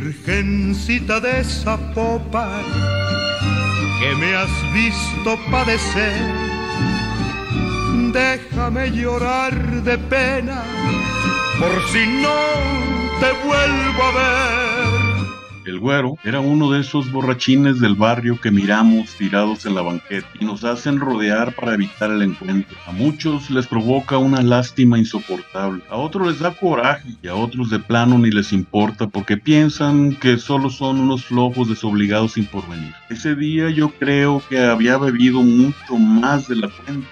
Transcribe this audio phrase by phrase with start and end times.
[0.00, 2.64] Virgencita de Zapopan,
[4.00, 6.22] que me has visto padecer,
[8.10, 10.62] déjame llorar de pena,
[11.58, 12.40] por si no
[13.20, 14.69] te vuelvo a ver.
[15.70, 20.26] El güero era uno de esos borrachines del barrio que miramos tirados en la banqueta
[20.40, 22.76] y nos hacen rodear para evitar el encuentro.
[22.88, 27.70] A muchos les provoca una lástima insoportable, a otros les da coraje y a otros
[27.70, 32.92] de plano ni les importa porque piensan que solo son unos flojos desobligados sin porvenir.
[33.08, 37.06] Ese día yo creo que había bebido mucho más de la cuenta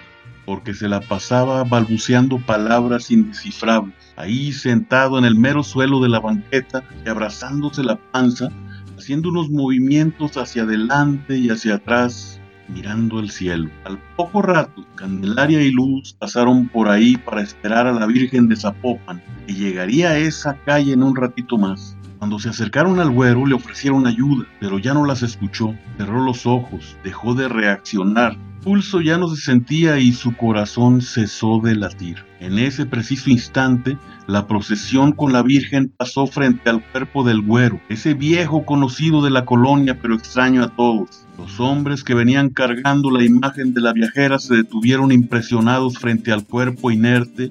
[0.48, 6.20] porque se la pasaba balbuceando palabras indescifrables, ahí sentado en el mero suelo de la
[6.20, 8.48] banqueta y abrazándose la panza,
[8.96, 13.68] haciendo unos movimientos hacia adelante y hacia atrás, mirando el cielo.
[13.84, 18.56] Al poco rato, Candelaria y Luz pasaron por ahí para esperar a la Virgen de
[18.56, 21.97] Zapopan, que llegaría a esa calle en un ratito más.
[22.18, 26.46] Cuando se acercaron al güero le ofrecieron ayuda, pero ya no las escuchó, cerró los
[26.46, 28.36] ojos, dejó de reaccionar
[28.68, 32.24] pulso ya no se sentía y su corazón cesó de latir.
[32.40, 37.80] En ese preciso instante, la procesión con la Virgen pasó frente al cuerpo del güero,
[37.88, 41.26] ese viejo conocido de la colonia pero extraño a todos.
[41.38, 46.44] Los hombres que venían cargando la imagen de la viajera se detuvieron impresionados frente al
[46.44, 47.50] cuerpo inerte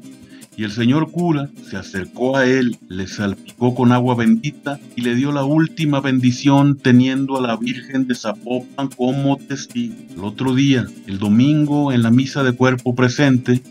[0.58, 5.14] y el señor cura se acercó a él, le salpicó con agua bendita y le
[5.14, 9.94] dio la última bendición teniendo a la Virgen de Zapopan como testigo.
[10.16, 13.62] El otro día, el domingo, en la misa de cuerpo presente,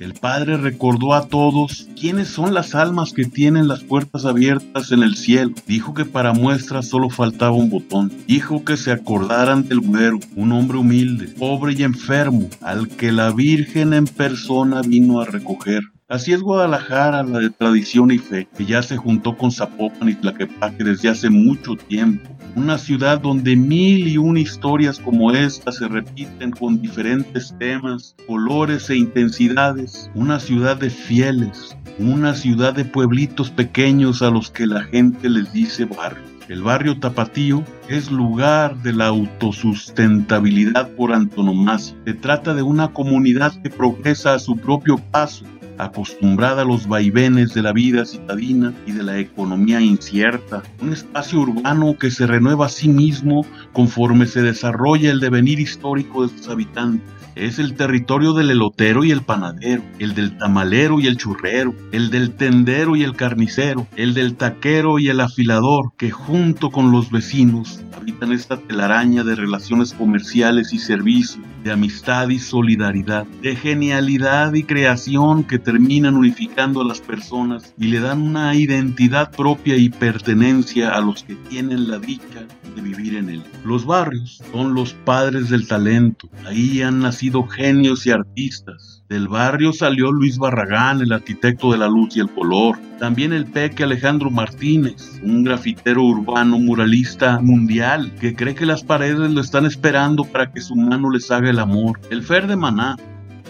[0.00, 5.02] el Padre recordó a todos quiénes son las almas que tienen las puertas abiertas en
[5.02, 5.52] el cielo.
[5.66, 8.10] Dijo que para muestra solo faltaba un botón.
[8.26, 13.30] Dijo que se acordaran del güero, un hombre humilde, pobre y enfermo, al que la
[13.30, 15.82] Virgen en persona vino a recoger.
[16.10, 20.16] Así es Guadalajara, la de tradición y fe, que ya se juntó con Zapopan y
[20.16, 22.28] Tlaquepaque desde hace mucho tiempo.
[22.56, 28.90] Una ciudad donde mil y una historias como esta se repiten con diferentes temas, colores
[28.90, 30.10] e intensidades.
[30.16, 35.52] Una ciudad de fieles, una ciudad de pueblitos pequeños a los que la gente les
[35.52, 36.24] dice barrio.
[36.48, 41.94] El barrio Tapatío es lugar de la autosustentabilidad por antonomasia.
[42.04, 45.44] Se trata de una comunidad que progresa a su propio paso,
[45.84, 51.40] acostumbrada a los vaivenes de la vida citadina y de la economía incierta, un espacio
[51.40, 56.48] urbano que se renueva a sí mismo conforme se desarrolla el devenir histórico de sus
[56.48, 57.08] habitantes.
[57.36, 62.10] Es el territorio del elotero y el panadero, el del tamalero y el churrero, el
[62.10, 67.10] del tendero y el carnicero, el del taquero y el afilador, que junto con los
[67.10, 74.54] vecinos habitan esta telaraña de relaciones comerciales y servicios, de amistad y solidaridad, de genialidad
[74.54, 79.88] y creación que terminan unificando a las personas y le dan una identidad propia y
[79.88, 83.42] pertenencia a los que tienen la dicha de vivir en él.
[83.64, 86.28] Los barrios son los padres del talento.
[86.46, 88.99] Ahí han nacido genios y artistas.
[89.10, 92.78] Del barrio salió Luis Barragán, el arquitecto de la luz y el color.
[93.00, 99.32] También el peque Alejandro Martínez, un grafitero urbano muralista mundial que cree que las paredes
[99.32, 101.98] lo están esperando para que su mano les haga el amor.
[102.10, 102.94] El Fer de Maná,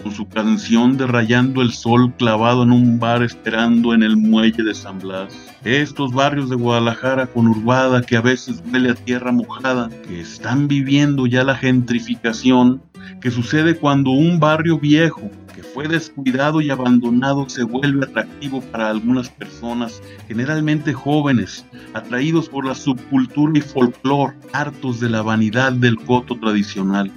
[0.01, 4.63] con su canción de Rayando el Sol clavado en un bar esperando en el muelle
[4.63, 5.31] de San Blas.
[5.63, 11.27] Estos barrios de Guadalajara conurbada que a veces huele a tierra mojada, que están viviendo
[11.27, 12.81] ya la gentrificación
[13.19, 18.89] que sucede cuando un barrio viejo que fue descuidado y abandonado se vuelve atractivo para
[18.89, 25.97] algunas personas, generalmente jóvenes, atraídos por la subcultura y folclore, hartos de la vanidad del
[25.97, 27.11] coto tradicional.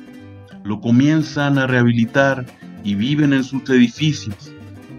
[0.64, 2.46] Lo comienzan a rehabilitar
[2.82, 4.52] y viven en sus edificios,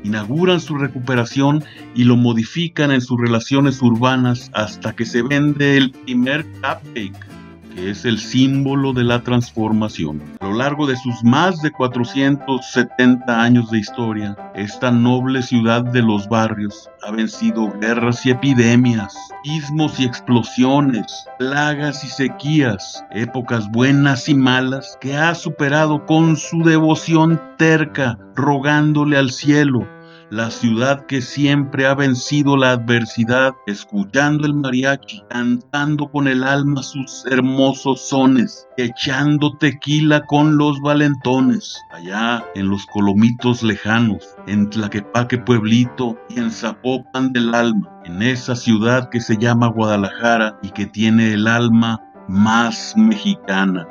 [0.04, 1.64] inauguran su recuperación
[1.96, 7.35] y lo modifican en sus relaciones urbanas hasta que se vende el primer cupcake
[7.78, 10.22] es el símbolo de la transformación.
[10.40, 16.02] A lo largo de sus más de 470 años de historia, esta noble ciudad de
[16.02, 24.30] los barrios ha vencido guerras y epidemias, ismos y explosiones, plagas y sequías, épocas buenas
[24.30, 29.95] y malas que ha superado con su devoción terca, rogándole al cielo
[30.30, 36.84] la ciudad que siempre ha vencido la adversidad, escuchando el mariachi, cantando con el alma
[36.84, 45.38] sus hermosos sones, echando tequila con los valentones, allá en los colomitos lejanos, en Tlaquepaque
[45.38, 50.86] Pueblito y en Zapopan del Alma, en esa ciudad que se llama Guadalajara y que
[50.86, 53.88] tiene el alma más mexicana.